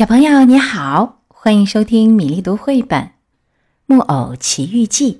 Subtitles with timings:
[0.00, 3.02] 小朋友你好，欢迎收听米粒读绘本
[3.84, 5.12] 《木偶奇遇记》。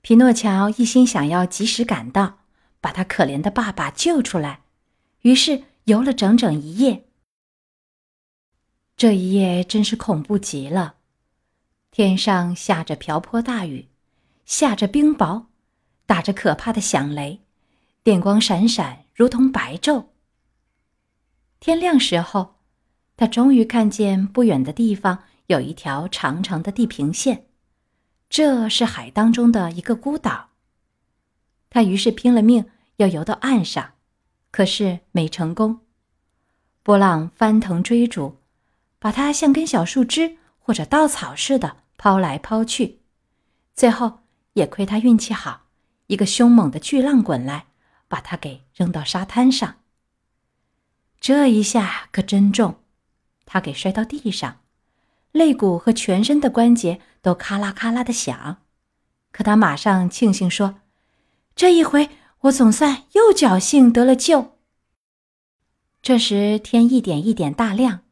[0.00, 2.40] 皮诺乔一心想要及时赶到，
[2.80, 4.62] 把他可怜的爸爸救出来，
[5.20, 7.04] 于是游了整整一夜。
[8.96, 10.96] 这一夜真是恐怖极了，
[11.92, 13.86] 天上下着瓢泼大雨，
[14.44, 15.44] 下着冰雹，
[16.06, 17.38] 打着可怕的响雷，
[18.02, 20.06] 电光闪闪，如同白昼。
[21.60, 22.56] 天亮时候。
[23.20, 27.48] 他终于看见不远的地方有一条长长的地平线，
[28.30, 30.48] 这是海当中的一个孤岛。
[31.68, 32.64] 他于是拼了命
[32.96, 33.92] 要游到岸上，
[34.50, 35.80] 可是没成功。
[36.82, 38.38] 波浪翻腾追逐，
[38.98, 43.00] 把他像根小树枝或者稻草似的抛来抛去。
[43.74, 44.20] 最后
[44.54, 45.66] 也亏他运气好，
[46.06, 47.66] 一个凶猛的巨浪滚来，
[48.08, 49.74] 把他给扔到沙滩上。
[51.20, 52.76] 这一下可真重。
[53.52, 54.60] 他给摔到地上，
[55.32, 58.58] 肋骨和全身的关节都咔啦咔啦的响。
[59.32, 60.76] 可他马上庆幸说
[61.56, 62.10] ：“这一回
[62.42, 64.56] 我总算又侥幸得了救。”
[66.00, 68.02] 这时天一点一点大亮，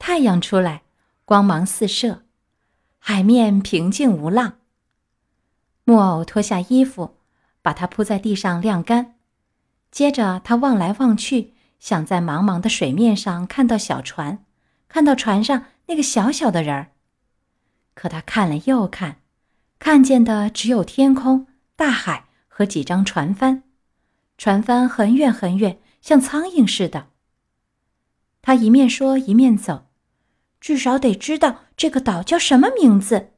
[0.00, 0.82] 太阳出来，
[1.24, 2.24] 光芒四射，
[2.98, 4.54] 海面平静无浪。
[5.84, 7.18] 木偶脱下衣服，
[7.62, 9.14] 把它铺在地上晾干。
[9.92, 14.44] 接着他望来望去，想在茫茫的水面上看到小船。
[14.94, 16.92] 看到船上那个小小的人儿，
[17.94, 19.16] 可他看了又看，
[19.80, 23.64] 看见的只有天空、大海和几张船帆，
[24.38, 27.08] 船帆很远很远，像苍蝇似的。
[28.40, 29.88] 他一面说一面走，
[30.60, 33.30] 至少得知道这个岛叫什么名字，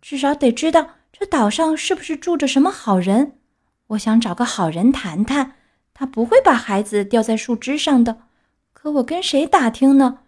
[0.00, 3.40] 至少得知道这岛上是不是住着什么好人。
[3.88, 5.56] 我想找个好人谈谈，
[5.92, 8.28] 他不会把孩子吊在树枝上的。
[8.72, 10.20] 可我跟谁打听呢？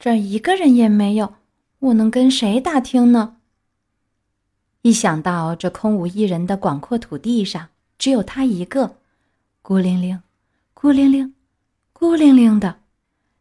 [0.00, 1.34] 这儿一个人也没有，
[1.78, 3.36] 我能跟谁打听呢？
[4.80, 7.68] 一想到这空无一人的广阔土地上
[7.98, 8.96] 只有他一个，
[9.60, 10.22] 孤零零、
[10.72, 11.34] 孤零零、
[11.92, 12.80] 孤零零的，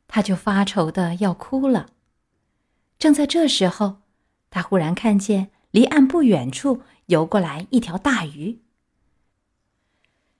[0.10, 1.92] 他就发愁的要哭了。
[2.98, 4.02] 正在这时候，
[4.50, 8.60] 他忽然看见离岸不远处游过来一条大鱼。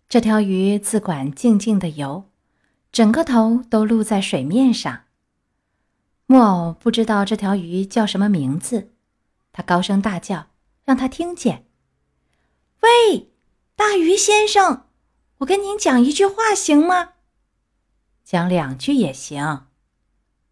[0.10, 2.26] 这条鱼自管静静的游，
[2.92, 5.04] 整个头都露在水面上。
[6.32, 8.92] 木偶不知道这条鱼叫什么名字，
[9.52, 10.46] 他高声大叫，
[10.86, 11.66] 让他听见
[12.82, 13.32] ：“喂，
[13.76, 14.86] 大鱼先生，
[15.40, 17.14] 我跟您讲一句话行吗？
[18.24, 19.66] 讲两句也行。”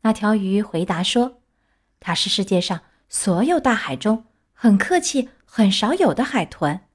[0.02, 1.42] 那条鱼回答说
[2.02, 6.88] ：“它是世界上所有大海中很客气、很少有的海豚。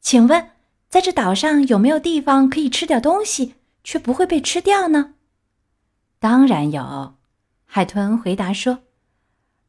[0.00, 0.52] 请问，
[0.88, 5.14] 在这岛上有没有地方可以吃点东西，却不会被吃掉呢
[6.20, 7.14] ？”“当然有。”
[7.66, 8.78] 海豚回答说：“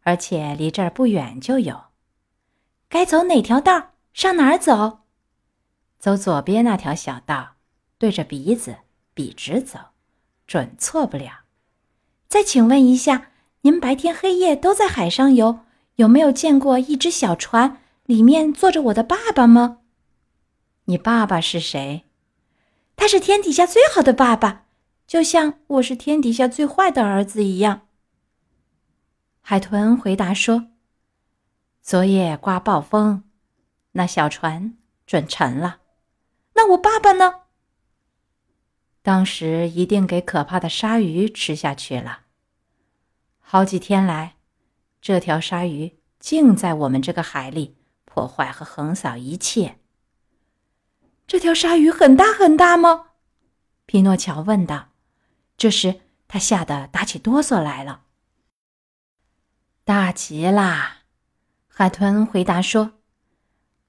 [0.04, 1.86] 而且离这儿不远就有。
[2.88, 3.92] 该走哪条道？
[4.14, 5.00] 上哪儿走？
[6.00, 7.56] 走左边那条小道，
[7.98, 8.78] 对着鼻子
[9.14, 9.80] 笔直走，
[10.46, 11.42] 准错不了。
[12.30, 13.32] 再请问一下，
[13.62, 15.60] 您白天黑夜都在海上游，
[15.96, 19.80] 有没有见过一只小船，里面坐着我的爸爸吗？
[20.86, 22.06] 你爸爸是谁？
[22.96, 24.66] 他是天底下最好的爸爸，
[25.06, 27.82] 就像我是天底下最坏的儿子一样。”
[29.50, 30.72] 海豚回答说
[31.82, 33.24] ：“昨夜刮暴风，
[33.94, 35.80] 那小船准沉了。
[36.56, 37.44] 那我爸爸呢？
[39.02, 42.24] 当时一定给可怕的鲨鱼吃下去了。
[43.40, 44.36] 好几天来，
[45.00, 49.80] 这条鲨鱼竟在我们这个海里破坏和横扫一切。
[51.26, 53.12] 这条鲨鱼很大很大吗？”
[53.88, 54.90] 皮诺乔问道。
[55.56, 58.02] 这时他吓得打起哆嗦来了。
[59.88, 60.98] 大极啦，
[61.70, 62.96] 海豚回答说：“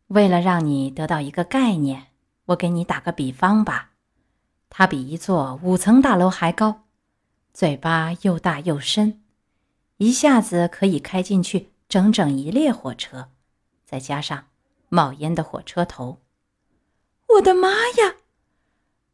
[0.07, 2.07] 为了让你得到一个概念，
[2.45, 3.91] 我给你打个比方吧。
[4.71, 6.83] 它比一座五层大楼还高，
[7.53, 9.21] 嘴巴又大又深，
[9.97, 13.31] 一下子可以开进去整整一列火车，
[13.85, 14.45] 再加上
[14.89, 16.21] 冒烟的火车头。”
[17.35, 18.15] 我的妈呀！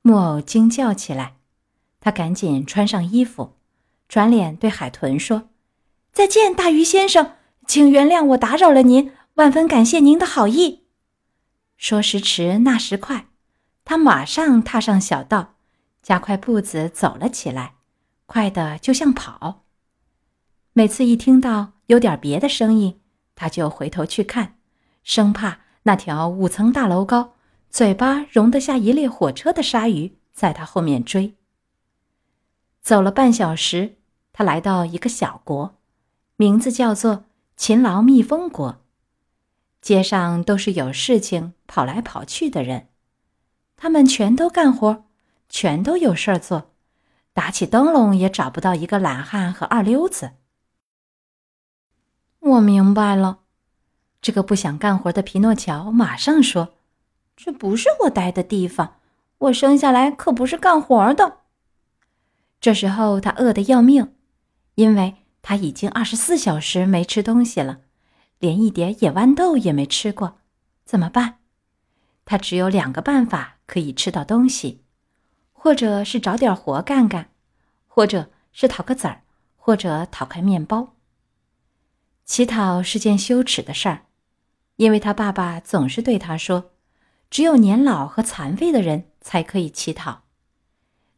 [0.03, 1.37] 木偶惊叫起来，
[1.99, 3.55] 他赶紧穿上衣服，
[4.07, 5.49] 转脸对海豚说。
[6.15, 7.33] 再见，大鱼先生，
[7.67, 10.85] 请原谅我打扰了您，万分感谢您的好意。
[11.77, 13.27] 说时迟，那时快，
[13.85, 15.57] 他马上踏上小道，
[16.05, 17.75] 加快步子走了起来，
[18.27, 19.65] 快的就像跑。
[20.73, 23.01] 每次一听到有点别的声音，
[23.35, 24.59] 他就回头去看，
[25.03, 27.35] 生怕那条五层大楼高、
[27.69, 31.35] 嘴巴容得下一列火车的鲨鱼在他后面追。
[32.81, 33.97] 走了半小时，
[34.33, 35.81] 他来到一个小国，
[36.37, 37.25] 名字叫做
[37.57, 38.81] 勤劳蜜蜂国。
[39.81, 42.89] 街上都是有事情跑来跑去的人，
[43.77, 45.05] 他们全都干活，
[45.49, 46.71] 全都有事儿做，
[47.35, 50.33] 打起灯笼也找不到一个懒汉和二流子。
[52.41, 53.41] 我明白了，
[54.23, 56.75] 这个不想干活的皮诺乔马上说
[57.37, 58.97] ：“这不是我待的地方，
[59.39, 61.41] 我生下来可不是干活的。”
[62.59, 64.15] 这时候他饿得要命，
[64.77, 67.83] 因为他已经二十四小时没吃东西了。
[68.39, 70.39] 连一点野豌豆也没吃过，
[70.85, 71.37] 怎么办？
[72.25, 74.83] 他只有两个办法可以吃到东西，
[75.53, 77.31] 或者是找点活干干，
[77.87, 79.23] 或者是讨个子儿，
[79.57, 80.95] 或者讨块面包。
[82.25, 84.07] 乞讨是件羞耻的事儿，
[84.77, 86.73] 因为他爸爸总是对他说
[87.31, 90.23] ：“只有年老和残废的人才可以乞讨。”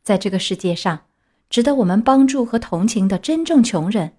[0.03, 1.07] 在这个世界上，
[1.49, 4.17] 值得我们帮助和同情的真正穷人，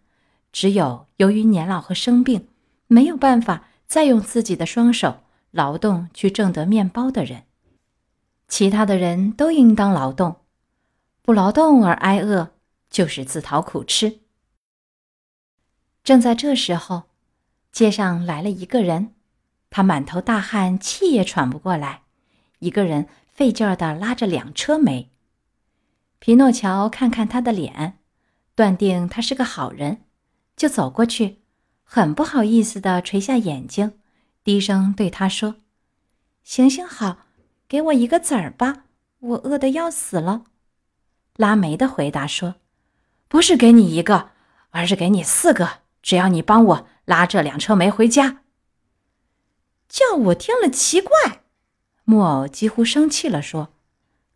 [0.52, 2.48] 只有由于年老和生病。
[2.90, 5.20] 没有办法再用自己的双手
[5.52, 7.44] 劳动去挣得面包的人，
[8.48, 10.38] 其他的人都应当劳动，
[11.22, 12.54] 不劳动而挨饿
[12.90, 14.20] 就是自讨苦吃。
[16.02, 17.04] 正在这时候，
[17.74, 19.14] 街上来了一个人，
[19.70, 22.04] 他满头大汗，气也喘不过来，
[22.60, 25.12] 一个人费劲儿的拉着两车煤。
[26.28, 28.00] 皮诺乔看看他的脸，
[28.54, 30.02] 断定他是个好人，
[30.58, 31.38] 就走过去。
[31.86, 33.94] 很不好意思的垂下眼睛，
[34.44, 35.56] 低声对他说
[36.44, 37.20] ：“行行好，
[37.70, 38.84] 给我一个子儿吧，
[39.20, 40.44] 我饿得要死了。”
[41.38, 42.56] 拉梅的回答说
[43.30, 44.32] ：“不是给你一个，
[44.72, 48.42] 而是给你四个，只要你帮我拉这两车煤回家。”
[49.88, 51.44] 叫我听了奇怪，
[52.04, 53.70] 木偶几乎生气了，说：“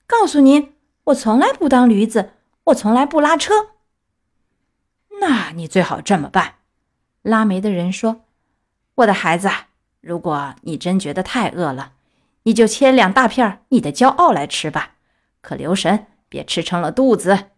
[0.07, 0.73] 告诉您，
[1.11, 2.31] 我从来不当驴子，
[2.65, 3.69] 我从来不拉车。
[5.19, 6.55] 那你最好这么办。”
[7.21, 8.21] 拉煤的人说
[8.95, 9.49] ：“我的孩子，
[9.99, 11.93] 如果你真觉得太饿了，
[12.43, 14.95] 你就切两大片你的骄傲来吃吧。
[15.41, 17.49] 可留神，别吃撑了肚子。”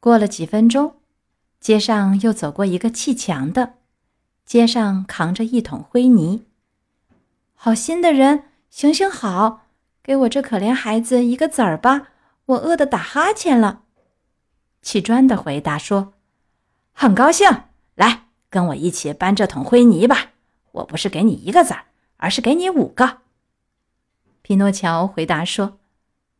[0.00, 0.96] 过了几分钟，
[1.60, 3.74] 街上又走过一个砌墙的，
[4.44, 6.46] 肩上扛着一桶灰泥。
[7.54, 9.66] 好心的人，行行好，
[10.02, 12.08] 给我这可怜孩子一个子儿吧，
[12.52, 13.82] 我饿得打哈欠了。
[14.80, 16.14] 砌砖的回答说
[16.92, 17.48] ：“很高兴。”
[17.94, 20.32] 来，跟我一起搬这桶灰泥吧！
[20.72, 21.84] 我不是给你一个子儿，
[22.16, 23.18] 而是给你五个。
[24.40, 25.78] 匹诺乔回答说：“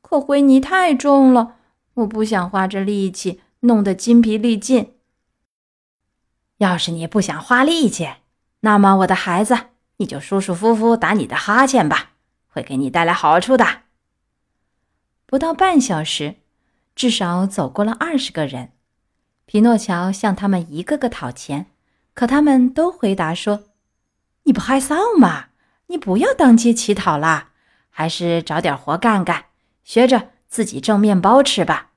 [0.00, 1.56] 可灰泥太重了，
[1.94, 4.94] 我不想花这力气弄得筋疲力尽。
[6.56, 8.09] 要是你不想花力气，
[8.61, 9.56] 那么我的孩子，
[9.99, 12.12] 你就舒舒服服打你的哈欠吧，
[12.49, 13.81] 会给你带来好处的。”
[15.32, 16.34] 不到半小时，
[16.94, 18.73] 至少走过了二十个人。
[19.46, 21.69] 匹诺乔向他们一个个讨钱，
[22.12, 23.64] 可他们都回答说
[24.44, 25.46] ：“你不害臊吗？
[25.87, 27.52] 你不要当街乞讨啦，
[27.88, 29.46] 还是找点活干干，
[29.84, 31.93] 学着自己挣面包吃吧。”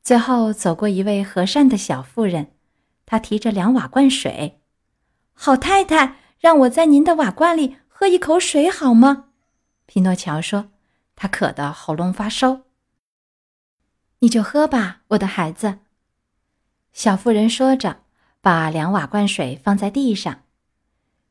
[0.00, 2.52] 最后走过一位和善的小妇人，
[3.04, 4.60] 她提着两瓦罐水。
[5.34, 9.30] “好太太，让我在您的瓦罐里喝一口水好吗？”
[9.86, 10.68] 匹诺乔说，
[11.16, 12.60] 他渴得喉咙发烧。
[14.20, 15.80] “你就喝吧，我的孩子。”
[16.92, 18.04] 小妇人说着，
[18.40, 20.42] 把两瓦罐水放在地上。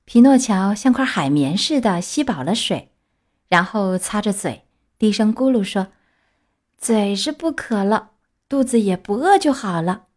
[0.03, 2.91] 皮诺乔像块海绵似的吸饱了水，
[3.47, 4.65] 然后擦着嘴，
[4.99, 5.87] 低声咕噜说
[6.77, 8.11] ：“嘴是不渴了，
[8.47, 10.07] 肚子也不饿就好了。”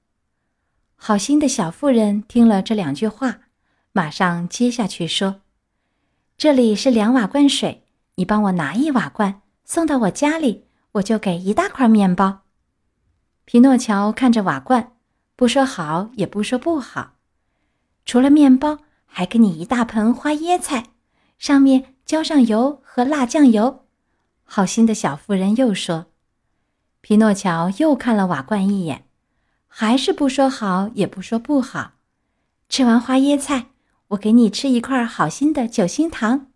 [0.97, 3.43] 好心的小妇人听了这两句话，
[3.93, 5.41] 马上接下去说
[6.37, 12.41] ：“这里是两瓦罐水，你帮我拿一瓦罐送到我家里，我就给一大块面包。”
[13.47, 14.95] 皮诺乔看着瓦罐。
[15.37, 17.13] 不说好，也不说不好。
[18.05, 20.87] 除了面包，还给你一大盆花椰菜，
[21.39, 23.85] 上面浇上油和辣酱油。
[24.43, 26.07] 好心的小妇人又说
[27.03, 29.05] ：“皮诺乔又看了瓦罐一眼，
[29.69, 31.93] 还是不说好，也不说不好。
[32.69, 33.67] 吃完花椰菜，
[34.09, 36.49] 我给你吃一块好心的酒心糖。”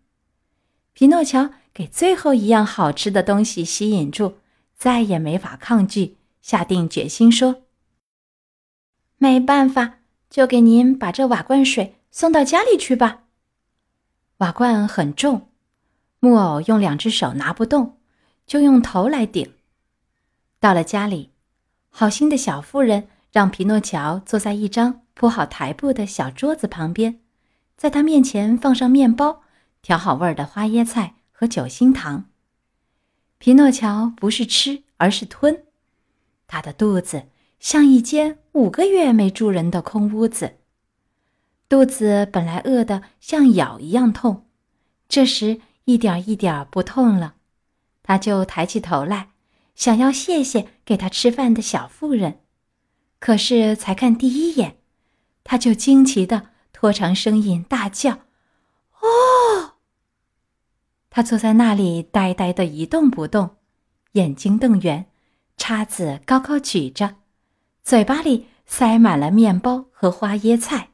[0.91, 4.35] 皮诺乔给最后一样好吃的东西吸引住，
[4.77, 7.63] 再也没法抗拒，下定决心说。
[9.17, 9.95] 没办法，
[10.29, 13.23] 就给您把这瓦罐水送到家里去吧。
[14.37, 15.49] 瓦罐很重，
[16.19, 17.97] 木偶用两只手拿不动，
[18.45, 19.53] 就用头来顶。
[20.59, 21.31] 到了家里，
[21.89, 27.19] 好心的小妇人让皮诺乔坐在一张铺好台布的小桌子旁边，
[27.75, 29.41] 在他面前放上面包、
[29.81, 32.29] 调好味儿的花椰菜和酒心糖。
[33.39, 35.65] 皮诺乔不是吃，而是吞。
[36.47, 37.23] 他的肚子
[37.59, 40.59] 像一间五个月没住人的空屋子。
[41.67, 44.45] 肚子本来饿得像咬一样痛，
[45.09, 47.35] 这时一点一点不痛了，
[48.03, 49.31] 他就抬起头来，
[49.73, 52.39] 想要谢谢给他吃饭的小妇人。
[53.19, 54.77] 可是才看第一眼，
[55.43, 58.11] 他就惊奇的拖长声音大叫
[59.01, 59.07] ：“哦！”
[61.15, 63.57] 他坐在那里呆呆的一动不动，
[64.13, 65.05] 眼睛瞪圆，
[65.57, 67.17] 叉子高高举着，
[67.83, 70.89] 嘴巴里塞满了面包和花椰菜。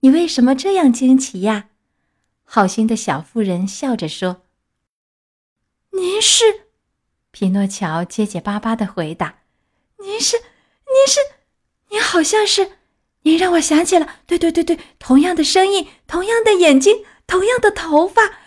[0.00, 1.68] 你为什么这样惊奇呀？
[2.42, 4.42] 好心的小妇人笑着说
[5.94, 6.64] ：“您是。”
[7.30, 9.42] 匹诺乔结结巴巴的回答
[10.02, 10.36] ：“您是。”
[10.90, 11.20] 您是，
[11.90, 12.72] 您好像是，
[13.22, 18.37] 您让我想起了，对对对对，同样的声音，同样的眼睛，同样的头发，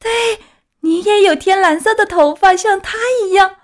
[0.00, 0.40] 对，
[0.80, 3.56] 你也有天蓝色的头发，像她一样。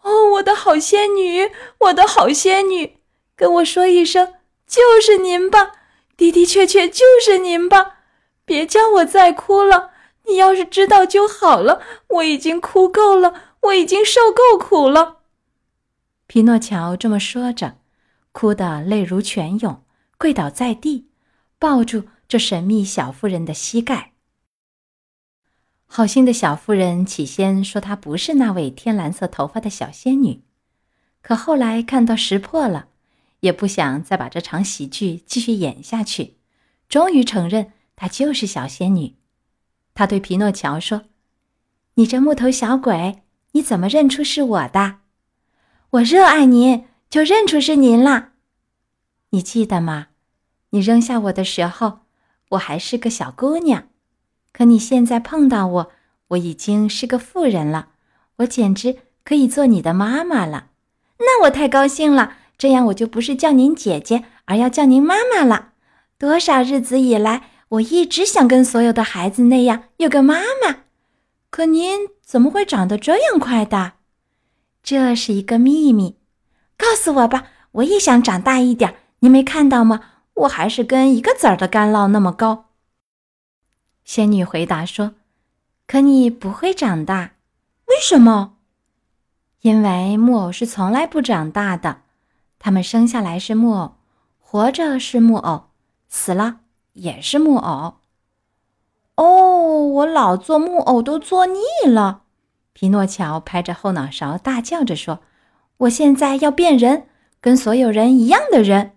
[0.00, 2.96] 哦，我的好仙女，我的好仙女，
[3.36, 4.34] 跟我说一声，
[4.66, 5.72] 就是您吧，
[6.16, 7.98] 的的确确就是您吧，
[8.44, 9.90] 别叫我再哭了。
[10.26, 15.18] 你要是知道就好了，我已经哭够了，我已经受够苦了。
[16.26, 17.76] 匹诺乔这么说着。
[18.32, 19.84] 哭得泪如泉涌，
[20.16, 21.10] 跪倒在地，
[21.58, 24.11] 抱住这神秘小妇人的膝盖。
[25.94, 30.40] 好心的小妇人起先说她不是那位天蓝色头发的小仙女，
[31.20, 32.88] 可后来看到识破了，
[33.40, 36.38] 也不想再把这场喜剧继续演下去，
[36.88, 39.16] 终于承认她就是小仙女。
[39.92, 41.02] 她对皮诺乔说
[41.96, 43.18] ：“你这木头小鬼，
[43.50, 45.00] 你怎么认出是我的？
[45.90, 48.30] 我热爱您。”就认出是您了，
[49.28, 50.06] 你记得吗？
[50.70, 52.06] 你扔下我的时候，
[52.52, 53.88] 我还是个小姑娘，
[54.52, 55.90] 可你现在碰到我，
[56.28, 57.88] 我已经是个妇人了，
[58.36, 60.66] 我简直可以做你的妈妈了。
[61.18, 65.70] 那我太高兴了，这样我就不是叫您姐姐，而要叫您妈妈了。
[66.18, 70.76] 多少日子以来，我一直想跟所有的孩子那样有个妈妈，
[71.50, 73.92] 可您怎么会长得这样快的？
[74.82, 76.16] 这是一个秘密。
[76.76, 78.96] 告诉我吧，我也想长大一点。
[79.20, 80.00] 你没看到吗？
[80.34, 82.70] 我还是跟一个子儿的干酪那么高。
[84.04, 85.14] 仙女回答说
[85.86, 87.34] ：“可你不会长大，
[87.86, 88.56] 为什么？
[89.60, 92.02] 因为木偶是从来不长大的。
[92.58, 93.94] 他们生下来是木偶，
[94.38, 95.70] 活着是木偶，
[96.08, 96.60] 死了
[96.92, 97.94] 也是木偶。
[99.16, 102.22] 哦，我老做木偶都做腻了。”
[102.72, 105.20] 皮诺乔拍着后脑勺大叫着说。
[105.78, 107.08] 我现在要变人，
[107.40, 108.92] 跟所有人一样的人。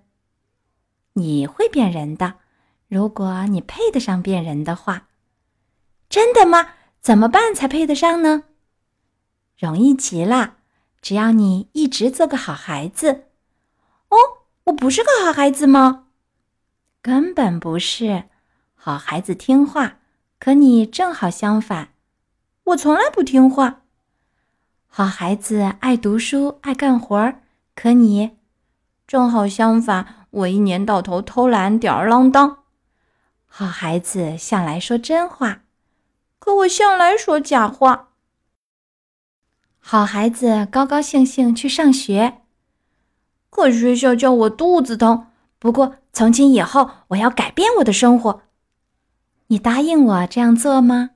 [1.14, 2.36] 你会变人的，
[2.88, 5.08] 如果你配得上变人的话。
[6.08, 6.70] 真的吗？
[7.02, 8.44] 怎么办才配得上呢？
[9.58, 10.58] 容易极了，
[11.02, 13.26] 只要你一直做个好孩子。
[14.10, 14.18] 哦，
[14.66, 16.06] 我不是个好孩子吗？
[17.02, 18.26] 根本不是，
[18.74, 19.98] 好孩子听话，
[20.40, 21.90] 可你正好相反。
[22.66, 23.82] 我从来不听话。
[24.88, 27.42] 好孩子爱读书爱干活儿，
[27.76, 28.38] 可你
[29.06, 30.28] 正好相反。
[30.32, 32.65] 我一年到头偷懒吊儿郎当。
[33.58, 35.62] 好孩子向来说真话，
[36.40, 38.10] 可我向来说假话。
[39.80, 42.42] 好孩子高高兴兴去上学，
[43.50, 45.28] 可学校叫我肚子疼。
[45.58, 48.42] 不过从今以后我要改变我的生活。
[49.48, 51.12] 你答应我这样做吗？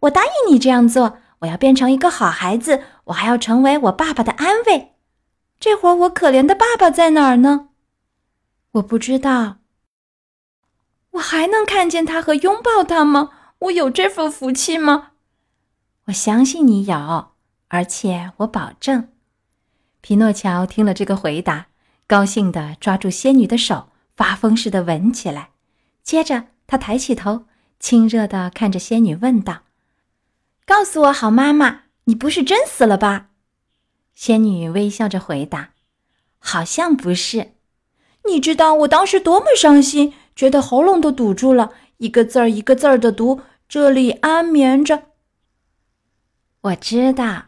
[0.00, 1.18] 我答应你这样做。
[1.42, 4.96] 我要变成一个好孩子，我还要成为我爸爸的安慰。
[5.60, 7.68] 这会儿我可怜的爸爸在哪儿呢？
[8.72, 9.58] 我不知道。
[11.12, 13.30] 我还能看见他和拥抱他吗？
[13.58, 15.12] 我有这份福气吗？
[16.06, 17.32] 我相信你有，
[17.68, 19.08] 而且我保证。
[20.00, 21.66] 皮诺乔听了这个回答，
[22.06, 25.50] 高兴地抓住仙女的手，发疯似的吻起来。
[26.02, 27.44] 接着，他抬起头，
[27.78, 29.62] 亲热地看着仙女，问道。
[30.66, 33.28] 告诉我，好妈妈，你不是真死了吧？
[34.14, 35.70] 仙女微笑着回答
[36.40, 37.52] ：“好像不是。
[38.26, 45.04] 你知道我当时多么伤心，觉得喉咙都堵住了，一个字儿一个字儿的读，这里安眠着。
[46.62, 47.46] 我知道，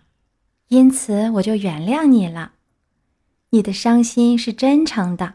[0.68, 2.52] 因此我就原谅你了。
[3.50, 5.34] 你的伤心是真诚的，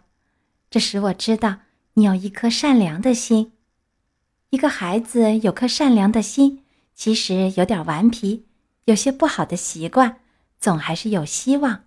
[0.69, 1.59] 这使我知道
[1.93, 3.53] 你有一颗善良的心。
[4.49, 6.63] 一个孩子有颗善良的心。”
[6.99, 8.45] 其实有点顽皮，
[8.83, 10.17] 有些不好的习惯，
[10.59, 11.85] 总还是有希望。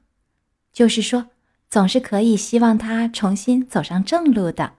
[0.72, 1.26] 就是说，
[1.68, 4.76] 总是可以希望他重新走上正路的。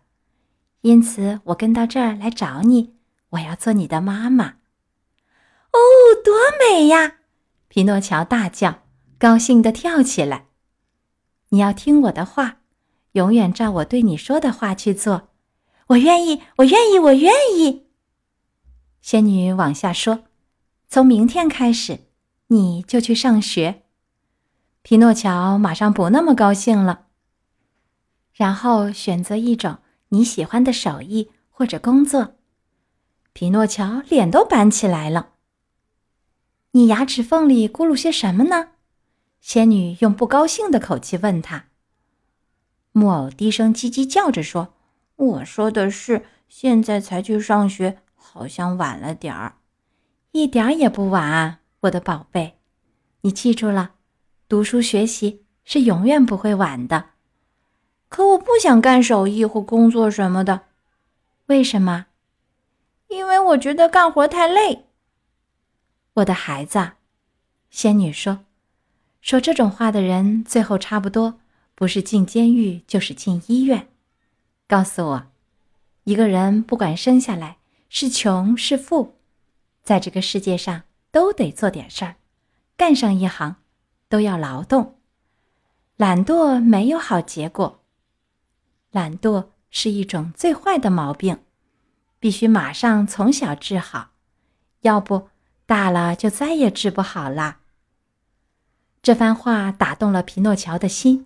[0.84, 2.98] 因此，我跟到这儿来找你，
[3.30, 4.56] 我要做你的妈妈。
[5.72, 5.80] 哦，
[6.24, 7.20] 多美呀！
[7.70, 8.84] 匹诺乔大叫，
[9.18, 10.48] 高兴地跳起来。
[11.50, 12.58] 你要听我的话，
[13.14, 15.30] 永远照我对你说的话去做。
[15.88, 17.88] 我愿意，我愿意，我愿意。
[19.02, 20.26] 仙女往下说
[20.90, 22.02] ：“从明天开始，
[22.48, 23.84] 你就去上学。”
[24.84, 27.06] 皮诺乔马上不那么高兴了。
[28.34, 29.78] 然后选择一种
[30.14, 32.36] 你喜欢的手艺或者工作。
[33.34, 35.32] 皮诺乔脸都板起来了。
[36.74, 38.70] 你牙齿缝里咕噜些什么呢？
[39.42, 41.66] 仙女用不高兴的口气问他。
[42.92, 44.76] 木偶低声叽叽叫着说
[45.18, 49.58] ：“我说的是，现在才去上学。”好像晚了点儿，
[50.32, 52.58] 一点儿也不晚，我的宝贝。
[53.22, 53.96] 你记住了，
[54.48, 57.13] 读书学习是永远不会晚的。
[58.14, 60.68] 可我不想干手艺或工作什么的，
[61.48, 62.06] 为什么？
[63.08, 64.86] 因为我觉得干活太累。
[66.14, 66.92] 我的孩子，
[67.72, 68.46] 仙女说，
[69.20, 71.40] 说这种话的人最后差不多
[71.74, 73.88] 不是进监狱就是进医院。
[74.68, 75.28] 告诉我，
[76.04, 77.58] 一个人不管生下来。
[77.90, 79.16] 是穷是富，
[79.84, 82.18] 在这个世界上都得做点事儿，
[82.78, 83.56] 干上一行
[84.08, 85.00] 都要劳动。
[85.98, 87.83] 懒惰没有好结果，
[88.94, 91.40] 懒惰是一种最坏的毛病，
[92.20, 94.12] 必须马上从小治好，
[94.82, 95.30] 要不
[95.66, 97.58] 大了就再也治不好了。
[99.02, 101.26] 这番话打动了皮诺乔的心，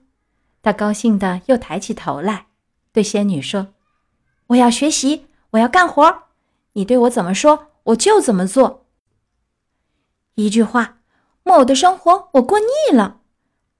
[0.61, 2.47] 他高兴的又抬起头来，
[2.93, 3.73] 对仙女说
[4.47, 6.23] ：“我要学习，我要干活。”
[6.71, 8.85] 你对我怎么说，我就怎么做。
[10.35, 10.99] 一句话，
[11.43, 13.19] 木偶的生活我过腻了，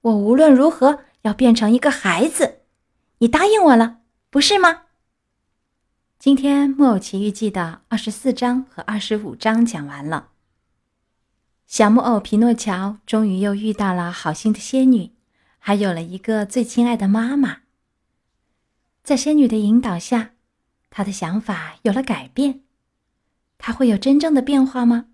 [0.02, 2.60] 我无论如何要变成一个孩子。
[3.20, 4.82] 你答应我了，不是吗？
[6.20, 10.28] 今天《木偶奇遇记》的二十四章和二十五章讲完了。
[11.66, 15.10] 小木偶皮诺乔终于又遇到了好心的仙女，
[15.58, 17.62] 还有了一个最亲爱的妈妈。
[19.02, 20.30] 在仙女的引导下，
[20.88, 22.60] 他的想法有了改变。
[23.58, 25.06] 他会有真正的变化吗？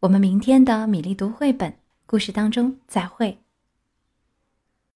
[0.00, 3.42] 我们明天的米粒读绘本故事当中再会。